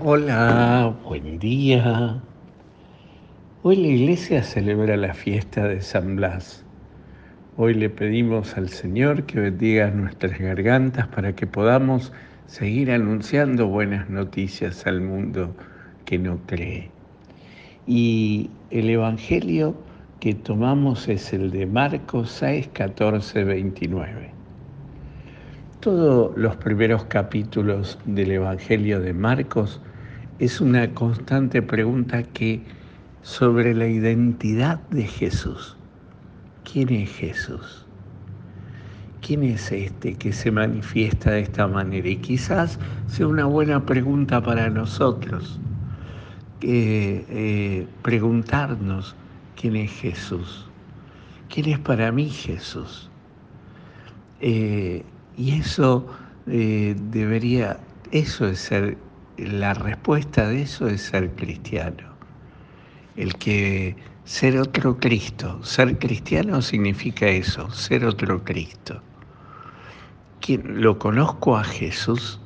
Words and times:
Hola, 0.00 0.96
buen 1.04 1.38
día. 1.38 2.20
Hoy 3.62 3.76
la 3.76 3.86
iglesia 3.86 4.42
celebra 4.42 4.96
la 4.96 5.14
fiesta 5.14 5.68
de 5.68 5.80
San 5.80 6.16
Blas. 6.16 6.64
Hoy 7.56 7.74
le 7.74 7.88
pedimos 7.88 8.56
al 8.56 8.68
Señor 8.68 9.26
que 9.26 9.38
bendiga 9.38 9.90
nuestras 9.92 10.38
gargantas 10.40 11.06
para 11.06 11.36
que 11.36 11.46
podamos 11.46 12.12
seguir 12.46 12.90
anunciando 12.90 13.68
buenas 13.68 14.10
noticias 14.10 14.84
al 14.88 15.02
mundo 15.02 15.54
que 16.04 16.18
no 16.18 16.40
cree. 16.46 16.90
Y 17.86 18.50
el 18.70 18.90
Evangelio 18.90 19.76
que 20.18 20.34
tomamos 20.34 21.06
es 21.06 21.32
el 21.32 21.52
de 21.52 21.64
Marcos 21.64 22.32
6, 22.32 22.70
14, 22.72 23.44
29. 23.44 24.35
Todos 25.86 26.36
los 26.36 26.56
primeros 26.56 27.04
capítulos 27.04 27.96
del 28.06 28.32
Evangelio 28.32 28.98
de 28.98 29.14
Marcos 29.14 29.80
es 30.40 30.60
una 30.60 30.92
constante 30.92 31.62
pregunta 31.62 32.24
que 32.24 32.60
sobre 33.22 33.72
la 33.72 33.86
identidad 33.86 34.80
de 34.90 35.04
Jesús. 35.04 35.76
¿Quién 36.64 36.92
es 36.92 37.12
Jesús? 37.12 37.86
¿Quién 39.24 39.44
es 39.44 39.70
este 39.70 40.14
que 40.14 40.32
se 40.32 40.50
manifiesta 40.50 41.30
de 41.30 41.42
esta 41.42 41.68
manera? 41.68 42.08
Y 42.08 42.16
quizás 42.16 42.80
sea 43.06 43.28
una 43.28 43.44
buena 43.44 43.86
pregunta 43.86 44.42
para 44.42 44.68
nosotros, 44.68 45.60
eh, 46.62 47.86
preguntarnos 48.02 49.14
quién 49.54 49.76
es 49.76 49.92
Jesús. 49.92 50.66
¿Quién 51.48 51.68
es 51.68 51.78
para 51.78 52.10
mí 52.10 52.28
Jesús? 52.28 53.08
Eh, 54.40 55.04
y 55.36 55.52
eso 55.58 56.06
eh, 56.46 56.96
debería, 57.10 57.78
eso 58.10 58.46
es 58.46 58.58
ser, 58.58 58.96
la 59.36 59.74
respuesta 59.74 60.48
de 60.48 60.62
eso 60.62 60.88
es 60.88 61.02
ser 61.02 61.30
cristiano. 61.32 62.16
El 63.16 63.34
que 63.34 63.96
ser 64.24 64.58
otro 64.58 64.98
Cristo, 64.98 65.62
ser 65.62 65.98
cristiano 65.98 66.62
significa 66.62 67.26
eso, 67.26 67.70
ser 67.70 68.04
otro 68.04 68.44
Cristo. 68.44 69.02
¿Lo 70.64 70.98
conozco 70.98 71.56
a 71.56 71.64
Jesús? 71.64 72.40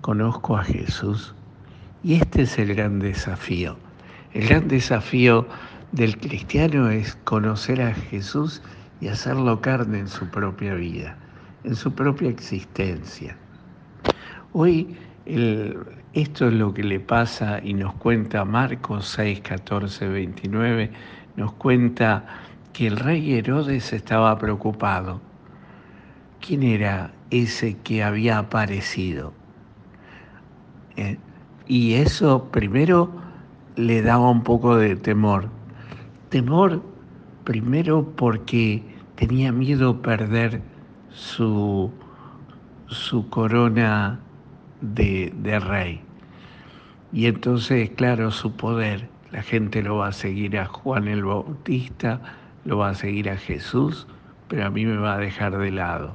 Conozco 0.00 0.56
a 0.56 0.64
Jesús. 0.64 1.34
Y 2.02 2.14
este 2.14 2.42
es 2.42 2.58
el 2.58 2.74
gran 2.74 2.98
desafío. 2.98 3.76
El 4.32 4.48
gran 4.48 4.68
desafío 4.68 5.46
del 5.92 6.18
cristiano 6.18 6.90
es 6.90 7.16
conocer 7.24 7.82
a 7.82 7.94
Jesús 7.94 8.62
y 9.00 9.08
hacerlo 9.08 9.60
carne 9.60 10.00
en 10.00 10.08
su 10.08 10.28
propia 10.28 10.74
vida 10.74 11.18
en 11.64 11.74
su 11.74 11.92
propia 11.92 12.28
existencia. 12.28 13.36
Hoy 14.52 14.96
esto 16.12 16.48
es 16.48 16.52
lo 16.52 16.72
que 16.74 16.84
le 16.84 17.00
pasa 17.00 17.60
y 17.62 17.74
nos 17.74 17.94
cuenta 17.94 18.44
Marcos 18.44 19.08
6, 19.08 19.40
14, 19.40 20.08
29, 20.08 20.90
nos 21.36 21.52
cuenta 21.54 22.24
que 22.72 22.86
el 22.86 22.98
rey 22.98 23.34
Herodes 23.34 23.92
estaba 23.92 24.36
preocupado. 24.38 25.20
¿Quién 26.40 26.62
era 26.62 27.12
ese 27.30 27.78
que 27.78 28.02
había 28.02 28.38
aparecido? 28.38 29.32
Eh, 30.96 31.16
y 31.66 31.94
eso 31.94 32.50
primero 32.50 33.10
le 33.76 34.02
daba 34.02 34.30
un 34.30 34.42
poco 34.42 34.76
de 34.76 34.96
temor. 34.96 35.48
Temor 36.28 36.82
primero 37.44 38.06
porque 38.16 38.82
tenía 39.16 39.52
miedo 39.52 40.02
perder 40.02 40.60
su, 41.14 41.90
su 42.86 43.28
corona 43.28 44.18
de, 44.80 45.32
de 45.36 45.60
rey. 45.60 46.00
Y 47.12 47.26
entonces, 47.26 47.90
claro, 47.90 48.30
su 48.30 48.56
poder, 48.56 49.08
la 49.30 49.42
gente 49.42 49.82
lo 49.82 49.98
va 49.98 50.08
a 50.08 50.12
seguir 50.12 50.58
a 50.58 50.66
Juan 50.66 51.06
el 51.06 51.24
Bautista, 51.24 52.20
lo 52.64 52.78
va 52.78 52.90
a 52.90 52.94
seguir 52.94 53.30
a 53.30 53.36
Jesús, 53.36 54.06
pero 54.48 54.66
a 54.66 54.70
mí 54.70 54.84
me 54.84 54.96
va 54.96 55.14
a 55.14 55.18
dejar 55.18 55.56
de 55.56 55.70
lado. 55.70 56.14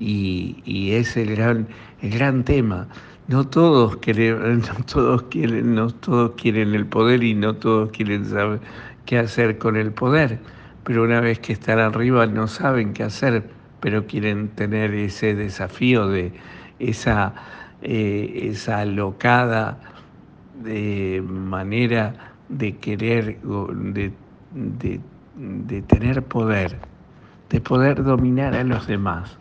Y, 0.00 0.60
y 0.64 0.92
es 0.92 1.16
el 1.16 1.36
gran, 1.36 1.68
el 2.02 2.10
gran 2.10 2.44
tema. 2.44 2.88
No 3.28 3.46
todos, 3.46 3.96
quieren, 3.98 4.62
todos 4.92 5.22
quieren, 5.24 5.74
no 5.76 5.90
todos 5.90 6.32
quieren 6.32 6.74
el 6.74 6.86
poder 6.86 7.22
y 7.22 7.34
no 7.34 7.54
todos 7.54 7.90
quieren 7.92 8.26
saber 8.26 8.60
qué 9.06 9.18
hacer 9.18 9.58
con 9.58 9.76
el 9.76 9.92
poder, 9.92 10.40
pero 10.82 11.04
una 11.04 11.20
vez 11.20 11.38
que 11.38 11.52
están 11.52 11.78
arriba 11.78 12.26
no 12.26 12.48
saben 12.48 12.92
qué 12.92 13.04
hacer 13.04 13.53
pero 13.84 14.06
quieren 14.06 14.48
tener 14.48 14.94
ese 14.94 15.34
desafío 15.34 16.08
de 16.08 16.32
esa, 16.78 17.34
eh, 17.82 18.48
esa 18.50 18.78
alocada 18.78 19.78
de 20.62 21.22
manera 21.22 22.32
de 22.48 22.78
querer, 22.78 23.38
de, 23.42 24.10
de 25.34 25.82
tener 25.82 26.22
poder, 26.22 26.78
de 27.50 27.60
poder 27.60 28.02
dominar 28.02 28.54
a 28.54 28.64
los 28.64 28.86
demás. 28.86 29.36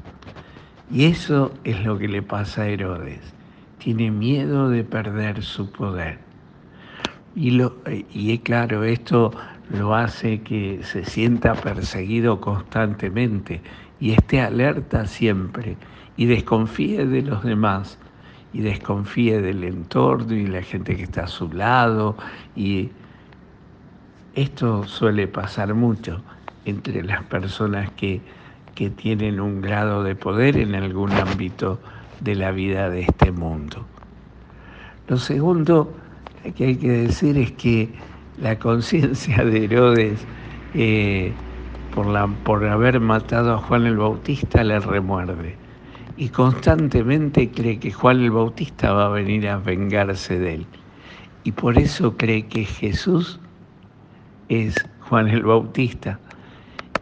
Y 0.91 1.05
eso 1.05 1.53
es 1.63 1.81
lo 1.85 1.97
que 1.97 2.09
le 2.09 2.21
pasa 2.21 2.63
a 2.63 2.67
Herodes. 2.67 3.21
Tiene 3.77 4.11
miedo 4.11 4.67
de 4.67 4.83
perder 4.83 5.41
su 5.41 5.71
poder. 5.71 6.19
Y, 7.33 7.51
lo, 7.51 7.77
y 8.11 8.37
claro, 8.39 8.83
esto 8.83 9.31
lo 9.69 9.95
hace 9.95 10.41
que 10.41 10.81
se 10.83 11.05
sienta 11.05 11.53
perseguido 11.55 12.41
constantemente 12.41 13.61
y 14.03 14.11
esté 14.11 14.41
alerta 14.41 15.05
siempre 15.05 15.77
y 16.17 16.25
desconfíe 16.25 17.05
de 17.05 17.21
los 17.21 17.41
demás 17.41 17.97
y 18.51 18.59
desconfíe 18.59 19.41
del 19.41 19.63
entorno 19.63 20.33
y 20.33 20.45
la 20.45 20.61
gente 20.61 20.97
que 20.97 21.03
está 21.03 21.23
a 21.23 21.27
su 21.27 21.49
lado 21.53 22.17
y 22.53 22.89
esto 24.35 24.83
suele 24.83 25.29
pasar 25.29 25.73
mucho 25.73 26.21
entre 26.65 27.01
las 27.01 27.23
personas 27.23 27.91
que, 27.91 28.19
que 28.75 28.89
tienen 28.89 29.39
un 29.39 29.61
grado 29.61 30.03
de 30.03 30.15
poder 30.15 30.57
en 30.57 30.75
algún 30.75 31.13
ámbito 31.13 31.79
de 32.19 32.35
la 32.35 32.51
vida 32.51 32.89
de 32.89 33.03
este 33.03 33.31
mundo. 33.31 33.85
Lo 35.07 35.15
segundo 35.15 35.93
que 36.57 36.65
hay 36.65 36.75
que 36.75 36.89
decir 36.89 37.37
es 37.37 37.53
que 37.53 37.87
la 38.37 38.59
conciencia 38.59 39.45
de 39.45 39.63
Herodes 39.63 40.27
eh, 40.73 41.31
por, 41.93 42.33
por 42.43 42.65
haber 42.65 42.99
matado 42.99 43.53
a 43.53 43.57
Juan 43.57 43.85
el 43.85 43.97
Bautista 43.97 44.63
le 44.63 44.79
remuerde 44.79 45.55
y 46.17 46.29
constantemente 46.29 47.49
cree 47.51 47.79
que 47.79 47.91
Juan 47.91 48.21
el 48.21 48.31
Bautista 48.31 48.93
va 48.93 49.07
a 49.07 49.09
venir 49.09 49.47
a 49.47 49.57
vengarse 49.57 50.37
de 50.37 50.55
él. 50.55 50.65
Y 51.43 51.51
por 51.51 51.77
eso 51.77 52.15
cree 52.17 52.47
que 52.47 52.65
Jesús 52.65 53.39
es 54.49 54.75
Juan 55.01 55.27
el 55.27 55.43
Bautista. 55.43 56.19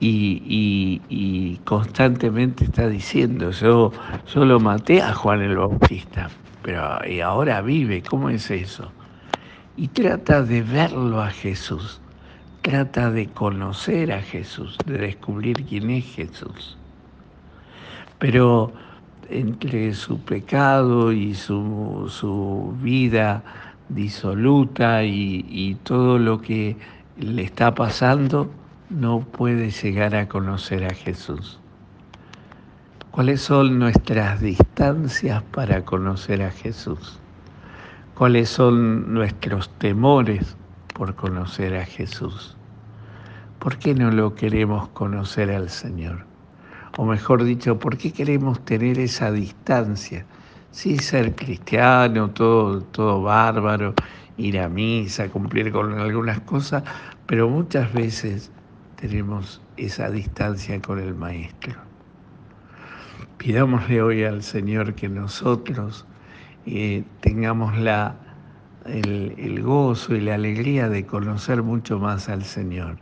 Y, 0.04 1.60
constantemente 1.64 2.64
está 2.64 2.88
diciendo, 2.88 3.52
yo, 3.52 3.92
solo 4.26 4.60
maté 4.60 5.00
a 5.00 5.14
Juan 5.14 5.42
el 5.42 5.58
Bautista, 5.58 6.30
pero 6.64 7.00
y 7.08 7.20
ahora 7.20 7.62
vive, 7.62 8.02
¿cómo 8.02 8.32
es 8.32 8.50
eso? 8.50 8.92
Y 9.78 9.90
trata 9.90 10.42
de 10.42 10.64
verlo 10.64 11.22
a 11.22 11.30
Jesús 11.30 12.01
trata 12.62 13.12
de 13.12 13.28
conocer 13.28 14.12
a 14.12 14.22
Jesús, 14.22 14.78
de 14.86 14.98
descubrir 14.98 15.66
quién 15.66 15.90
es 15.90 16.06
Jesús. 16.06 16.78
Pero 18.20 18.72
entre 19.30 19.94
su 19.94 20.20
pecado 20.20 21.12
y 21.12 21.34
su, 21.34 22.76
vida 22.82 23.44
disoluta 23.90 25.04
y, 25.04 25.46
y 25.50 25.76
todo 25.76 26.20
lo 26.20 26.42
que 26.42 26.78
le 27.18 27.44
está 27.44 27.74
pasando, 27.74 28.52
no 28.90 29.22
puede 29.22 29.72
llegar 29.72 30.16
a 30.16 30.28
conocer 30.28 30.86
a 30.86 30.94
Jesús. 30.94 31.60
¿Cuáles 33.12 33.42
son 33.42 33.80
nuestras 33.80 34.40
distancias 34.40 35.44
para 35.52 35.84
conocer 35.84 36.42
a 36.44 36.52
Jesús? 36.52 37.20
¿Cuáles 38.16 38.50
son 38.50 39.14
nuestros 39.14 39.70
temores 39.80 40.56
por 40.94 41.16
conocer 41.16 41.76
a 41.76 41.86
Jesús. 41.86 42.56
¿Por 43.60 43.78
qué 43.78 43.94
no 43.94 44.12
lo 44.12 44.36
queremos 44.36 44.90
conocer 44.90 45.52
al 45.52 45.70
Señor? 45.70 46.26
O 46.98 47.06
mejor 47.06 47.44
dicho, 47.44 47.80
¿por 47.80 47.98
qué 47.98 48.12
queremos 48.12 48.64
tener 48.66 49.00
esa 49.00 49.32
distancia? 49.32 50.26
Sí, 50.72 50.98
ser 50.98 51.36
cristiano, 51.36 52.30
todo, 52.32 52.82
todo 52.82 53.22
bárbaro, 53.22 53.94
ir 54.38 54.60
a 54.60 54.68
misa, 54.68 55.30
cumplir 55.30 55.72
con 55.72 56.00
algunas 56.00 56.40
cosas, 56.42 56.84
pero 57.28 57.50
muchas 57.50 57.94
veces 57.94 58.52
tenemos 58.96 59.62
esa 59.78 60.10
distancia 60.10 60.82
con 60.82 61.00
el 61.00 61.16
Maestro. 61.16 61.76
Pidámosle 63.38 64.02
hoy 64.02 64.24
al 64.24 64.44
Señor 64.44 64.94
que 64.94 65.10
nosotros 65.10 66.06
eh, 66.66 67.04
tengamos 67.22 67.78
la 67.78 68.16
el, 68.86 69.62
gozo 69.62 70.16
y 70.16 70.22
la 70.22 70.36
alegría 70.36 70.90
de 70.90 71.06
conocer 71.06 71.64
mucho 71.64 72.00
más 72.00 72.30
al 72.30 72.44
Señor 72.44 72.98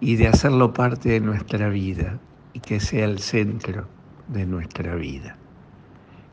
y 0.00 0.16
de 0.16 0.28
hacerlo 0.28 0.72
parte 0.74 1.10
de 1.10 1.20
nuestra 1.20 1.68
vida 1.68 2.18
y 2.52 2.60
que 2.60 2.80
sea 2.80 3.04
el 3.04 3.18
centro 3.18 3.86
de 4.28 4.46
nuestra 4.46 4.94
vida. 4.94 5.36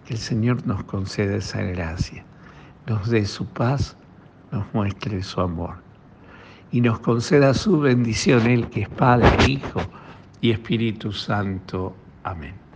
Que 0.05 0.15
el 0.15 0.19
Señor 0.19 0.65
nos 0.65 0.83
conceda 0.83 1.37
esa 1.37 1.61
gracia. 1.61 2.25
nos 2.87 3.09
dé 3.09 3.25
su 3.25 3.45
paz, 3.45 3.95
nos 4.51 4.65
muestre 4.73 5.21
su 5.21 5.41
amor 5.41 5.75
y 6.71 6.81
nos 6.81 6.99
conceda 6.99 7.53
su 7.53 7.79
bendición, 7.79 8.47
Él 8.47 8.67
que 8.69 8.81
es 8.81 8.89
Padre, 8.89 9.29
Hijo 9.47 9.81
y 10.41 10.51
Espíritu 10.51 11.11
Santo. 11.11 11.95
Amén. 12.23 12.59